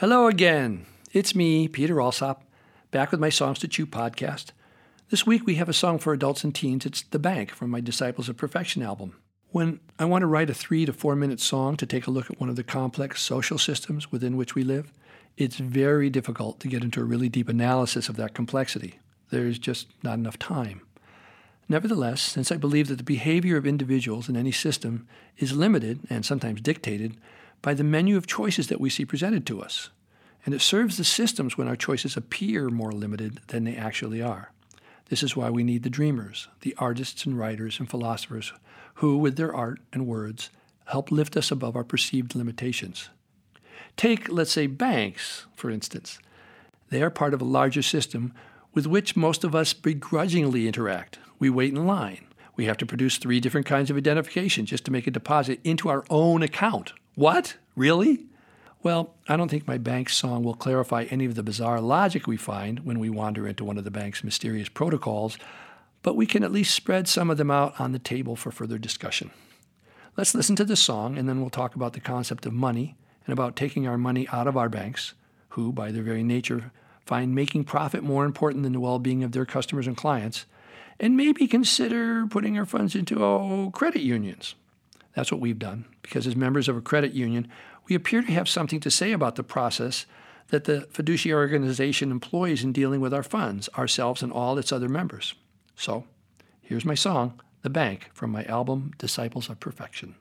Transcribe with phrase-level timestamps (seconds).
[0.00, 0.86] Hello again.
[1.12, 2.44] It's me, Peter Alsop,
[2.92, 4.52] back with my Songs to Chew podcast.
[5.10, 6.86] This week we have a song for adults and teens.
[6.86, 9.16] It's The Bank from my Disciples of Perfection album.
[9.48, 12.30] When I want to write a three to four minute song to take a look
[12.30, 14.92] at one of the complex social systems within which we live,
[15.36, 19.00] it's very difficult to get into a really deep analysis of that complexity.
[19.30, 20.82] There's just not enough time.
[21.68, 25.08] Nevertheless, since I believe that the behavior of individuals in any system
[25.38, 27.16] is limited and sometimes dictated
[27.62, 29.90] by the menu of choices that we see presented to us,
[30.44, 34.52] and it serves the systems when our choices appear more limited than they actually are.
[35.08, 38.52] This is why we need the dreamers, the artists and writers and philosophers
[38.94, 40.50] who, with their art and words,
[40.86, 43.08] help lift us above our perceived limitations.
[43.96, 46.18] Take, let's say, banks, for instance.
[46.90, 48.32] They are part of a larger system
[48.74, 51.18] with which most of us begrudgingly interact.
[51.38, 52.26] We wait in line.
[52.56, 55.88] We have to produce three different kinds of identification just to make a deposit into
[55.88, 56.92] our own account.
[57.18, 57.56] What?
[57.74, 58.26] Really?
[58.84, 62.36] Well, I don't think my bank song will clarify any of the bizarre logic we
[62.36, 65.36] find when we wander into one of the bank's mysterious protocols,
[66.04, 68.78] but we can at least spread some of them out on the table for further
[68.78, 69.32] discussion.
[70.16, 73.32] Let's listen to the song, and then we'll talk about the concept of money and
[73.32, 75.14] about taking our money out of our banks,
[75.48, 76.70] who, by their very nature,
[77.04, 80.46] find making profit more important than the well being of their customers and clients,
[81.00, 84.54] and maybe consider putting our funds into oh, credit unions.
[85.14, 87.48] That's what we've done, because as members of a credit union,
[87.88, 90.06] we appear to have something to say about the process
[90.48, 94.88] that the fiduciary organization employs in dealing with our funds, ourselves, and all its other
[94.88, 95.34] members.
[95.74, 96.04] So,
[96.60, 100.14] here's my song, The Bank, from my album Disciples of Perfection.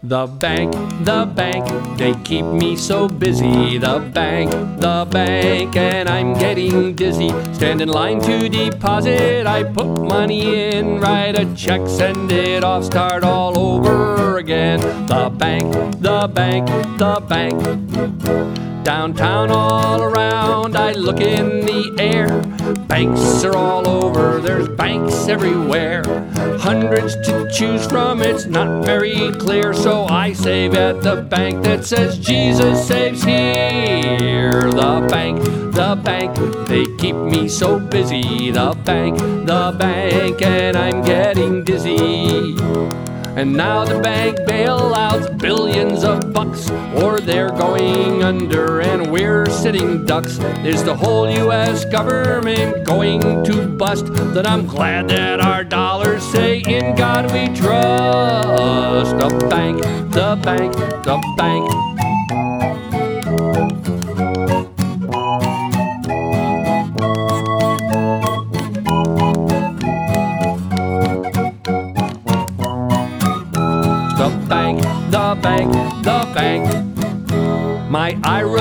[0.00, 0.72] The bank,
[1.04, 3.78] the bank, they keep me so busy.
[3.78, 7.30] The bank, the bank, and I'm getting dizzy.
[7.52, 12.84] Stand in line to deposit, I put money in, write a check, send it off,
[12.84, 14.78] start all over again.
[15.08, 18.67] The bank, the bank, the bank.
[18.82, 22.40] Downtown all around, I look in the air.
[22.86, 26.02] Banks are all over, there's banks everywhere.
[26.58, 29.74] Hundreds to choose from, it's not very clear.
[29.74, 34.70] So I save at the bank that says Jesus saves here.
[34.70, 35.42] The bank,
[35.74, 36.36] the bank,
[36.66, 38.50] they keep me so busy.
[38.50, 42.56] The bank, the bank, and I'm getting dizzy.
[43.38, 46.68] And now the bank bailouts billions of bucks,
[47.00, 50.40] or they're going under, and we're sitting ducks.
[50.64, 51.84] Is the whole U.S.
[51.84, 54.06] government going to bust?
[54.06, 59.16] Then I'm glad that our dollars say, In God we trust.
[59.18, 60.74] The bank, the bank,
[61.04, 61.88] the bank.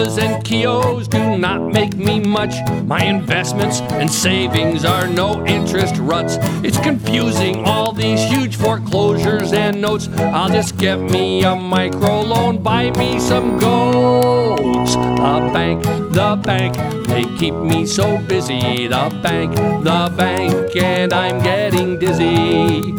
[0.00, 2.54] And Keoghs do not make me much.
[2.86, 6.38] My investments and savings are no interest ruts.
[6.64, 10.08] It's confusing, all these huge foreclosures and notes.
[10.16, 14.94] I'll just get me a micro loan, buy me some goats.
[14.94, 18.86] The bank, the bank, they keep me so busy.
[18.86, 22.94] The bank, the bank, and I'm getting dizzy.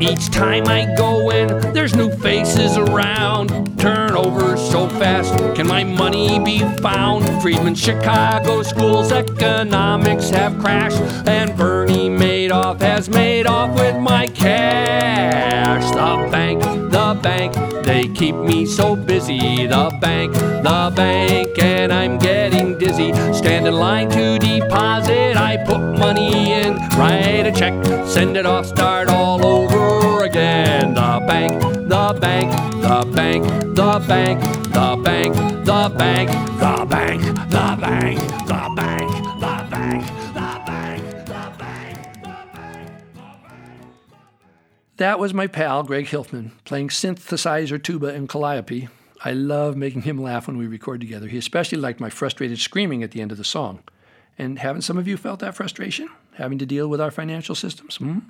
[0.00, 3.78] Each time I go in, there's new faces around.
[3.78, 7.24] Turnover so fast, can my money be found?
[7.42, 15.84] Friedman, Chicago schools, economics have crashed, and Bernie Madoff has made off with my cash.
[15.90, 17.54] The bank, the bank,
[17.92, 19.66] they keep me so busy.
[19.66, 23.12] The bank, the bank, and I'm getting dizzy.
[23.34, 27.74] Stand in line to deposit, I put money in, write a check,
[28.06, 30.94] send it off, start all over again.
[30.94, 31.60] The bank,
[31.94, 32.50] the bank,
[32.86, 33.42] the bank,
[33.76, 35.34] the bank, the bank,
[35.66, 36.30] the bank,
[36.60, 37.20] the bank, the bank,
[37.50, 39.10] the bank, the bank,
[39.42, 40.21] the bank,
[45.02, 48.88] That was my pal, Greg Hilfman, playing synthesizer, tuba, and calliope.
[49.24, 51.26] I love making him laugh when we record together.
[51.26, 53.82] He especially liked my frustrated screaming at the end of the song.
[54.38, 57.96] And haven't some of you felt that frustration, having to deal with our financial systems?
[57.96, 58.20] Hmm?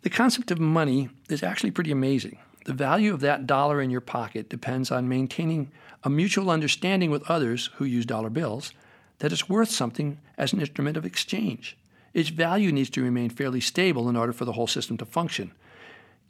[0.00, 2.38] The concept of money is actually pretty amazing.
[2.64, 5.70] The value of that dollar in your pocket depends on maintaining
[6.04, 8.72] a mutual understanding with others who use dollar bills
[9.18, 11.76] that it's worth something as an instrument of exchange.
[12.14, 15.52] Its value needs to remain fairly stable in order for the whole system to function.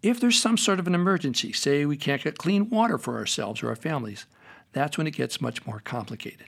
[0.03, 3.62] If there's some sort of an emergency, say we can't get clean water for ourselves
[3.62, 4.27] or our families,
[4.73, 6.47] that's when it gets much more complicated.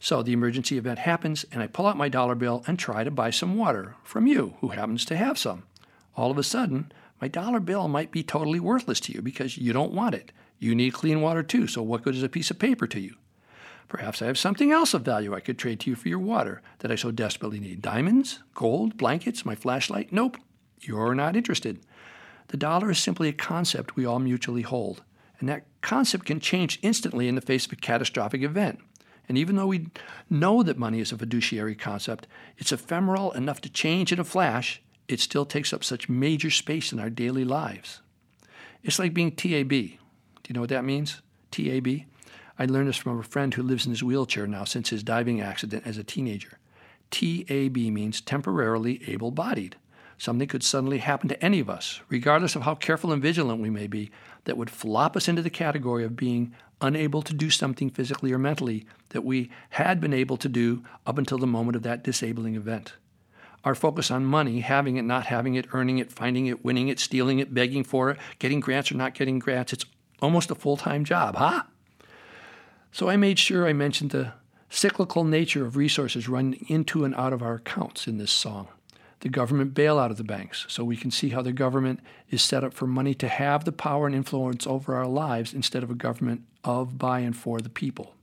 [0.00, 3.10] So the emergency event happens, and I pull out my dollar bill and try to
[3.10, 5.64] buy some water from you, who happens to have some.
[6.16, 6.90] All of a sudden,
[7.20, 10.32] my dollar bill might be totally worthless to you because you don't want it.
[10.58, 13.16] You need clean water too, so what good is a piece of paper to you?
[13.88, 16.62] Perhaps I have something else of value I could trade to you for your water
[16.78, 17.82] that I so desperately need.
[17.82, 18.40] Diamonds?
[18.54, 18.96] Gold?
[18.96, 19.44] Blankets?
[19.44, 20.12] My flashlight?
[20.12, 20.36] Nope.
[20.80, 21.80] You're not interested.
[22.48, 25.02] The dollar is simply a concept we all mutually hold,
[25.38, 28.80] and that concept can change instantly in the face of a catastrophic event.
[29.28, 29.88] And even though we
[30.30, 34.80] know that money is a fiduciary concept, it's ephemeral enough to change in a flash,
[35.06, 38.00] it still takes up such major space in our daily lives.
[38.82, 39.68] It's like being TAB.
[39.68, 41.20] Do you know what that means?
[41.50, 41.88] TAB?
[42.58, 45.40] I learned this from a friend who lives in his wheelchair now since his diving
[45.40, 46.58] accident as a teenager.
[47.10, 49.76] TAB means temporarily able bodied.
[50.18, 53.70] Something could suddenly happen to any of us, regardless of how careful and vigilant we
[53.70, 54.10] may be,
[54.44, 58.38] that would flop us into the category of being unable to do something physically or
[58.38, 62.56] mentally that we had been able to do up until the moment of that disabling
[62.56, 62.94] event.
[63.64, 66.98] Our focus on money, having it, not having it, earning it, finding it, winning it,
[66.98, 69.84] stealing it, begging for it, getting grants or not getting grants, it's
[70.20, 71.62] almost a full time job, huh?
[72.90, 74.32] So I made sure I mentioned the
[74.68, 78.68] cyclical nature of resources running into and out of our accounts in this song.
[79.20, 82.00] The government bailout of the banks, so we can see how the government
[82.30, 85.82] is set up for money to have the power and influence over our lives instead
[85.82, 88.14] of a government of, by, and for the people.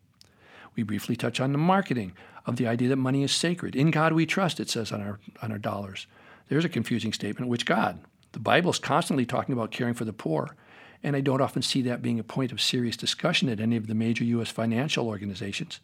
[0.76, 2.14] We briefly touch on the marketing
[2.46, 3.76] of the idea that money is sacred.
[3.76, 6.08] In God we trust, it says on our, on our dollars.
[6.48, 7.50] There's a confusing statement.
[7.50, 8.00] Which God?
[8.34, 10.56] The Bible is constantly talking about caring for the poor,
[11.02, 13.88] and I don't often see that being a point of serious discussion at any of
[13.88, 14.50] the major U.S.
[14.50, 15.80] financial organizations,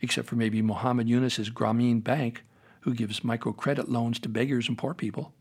[0.00, 2.44] except for maybe Muhammad Yunus's Grameen Bank,
[2.80, 5.32] who gives microcredit loans to beggars and poor people.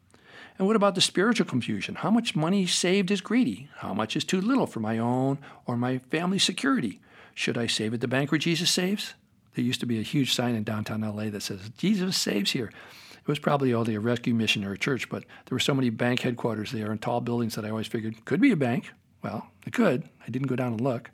[0.57, 1.95] And what about the spiritual confusion?
[1.95, 3.69] How much money saved is greedy?
[3.77, 6.99] How much is too little for my own or my family's security?
[7.35, 9.13] Should I save at the bank where Jesus saves?
[9.53, 12.71] There used to be a huge sign in downtown LA that says, Jesus saves here.
[13.27, 15.89] It was probably only a rescue mission or a church, but there were so many
[15.89, 18.91] bank headquarters there and tall buildings that I always figured could be a bank.
[19.21, 20.07] Well, it could.
[20.25, 21.11] I didn't go down and look.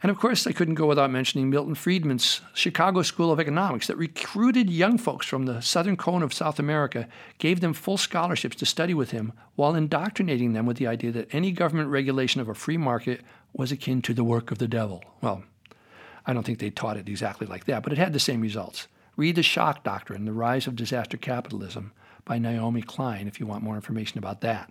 [0.00, 3.96] And of course, I couldn't go without mentioning Milton Friedman's Chicago School of Economics that
[3.96, 7.08] recruited young folks from the southern cone of South America,
[7.38, 11.34] gave them full scholarships to study with him, while indoctrinating them with the idea that
[11.34, 13.22] any government regulation of a free market
[13.52, 15.02] was akin to the work of the devil.
[15.20, 15.42] Well,
[16.24, 18.86] I don't think they taught it exactly like that, but it had the same results.
[19.16, 21.92] Read The Shock Doctrine, The Rise of Disaster Capitalism
[22.24, 24.70] by Naomi Klein if you want more information about that.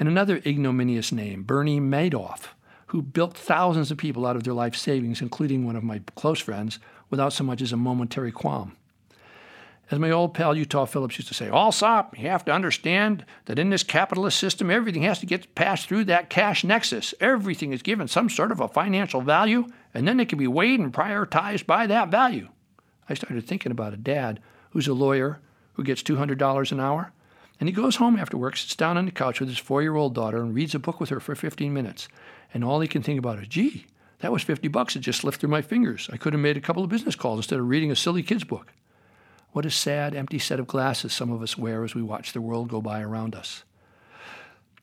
[0.00, 2.48] And another ignominious name, Bernie Madoff
[2.92, 6.38] who built thousands of people out of their life savings, including one of my close
[6.38, 6.78] friends,
[7.08, 8.76] without so much as a momentary qualm.
[9.90, 13.58] As my old pal Utah Phillips used to say, Alsop, you have to understand that
[13.58, 17.14] in this capitalist system, everything has to get passed through that cash nexus.
[17.18, 19.64] Everything is given some sort of a financial value,
[19.94, 22.50] and then it can be weighed and prioritized by that value.
[23.08, 24.38] I started thinking about a dad
[24.70, 25.40] who's a lawyer
[25.72, 27.12] who gets $200 an hour,
[27.62, 29.94] and he goes home after work, sits down on the couch with his four year
[29.94, 32.08] old daughter, and reads a book with her for 15 minutes
[32.52, 33.86] and all he can think about is, gee,
[34.18, 36.10] that was 50 bucks that just slipped through my fingers.
[36.12, 38.42] I could have made a couple of business calls instead of reading a silly kid's
[38.42, 38.72] book.
[39.52, 42.40] What a sad, empty set of glasses some of us wear as we watch the
[42.40, 43.62] world go by around us.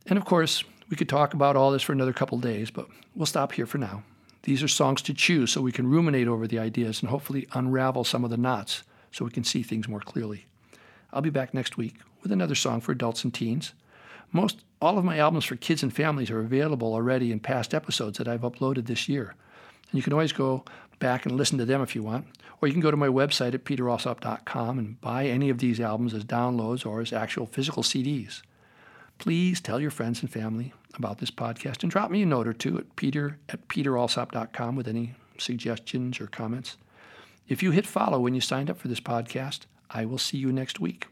[0.06, 3.26] And of course, we could talk about all this for another couple days, but we'll
[3.26, 4.04] stop here for now.
[4.44, 8.06] These are songs to choose so we can ruminate over the ideas and hopefully unravel
[8.06, 10.46] some of the knots so we can see things more clearly.
[11.12, 13.74] I'll be back next week with another song for adults and teens.
[14.32, 18.18] Most all of my albums for kids and families are available already in past episodes
[18.18, 19.36] that I've uploaded this year.
[19.92, 20.64] And you can always go
[21.00, 22.28] back and listen to them if you want.
[22.62, 26.14] Or you can go to my website at peteralsop.com and buy any of these albums
[26.14, 28.42] as downloads or as actual physical CDs.
[29.18, 32.54] Please tell your friends and family about this podcast and drop me a note or
[32.54, 36.78] two at peter at peteralsop.com with any suggestions or comments.
[37.48, 40.52] If you hit follow when you signed up for this podcast, I will see you
[40.52, 41.08] next week.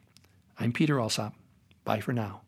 [0.60, 1.34] I'm Peter Alsop.
[1.84, 2.42] Bye for now.